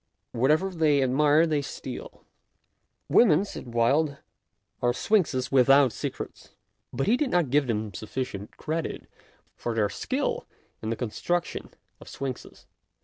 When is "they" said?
0.71-1.03, 1.45-1.61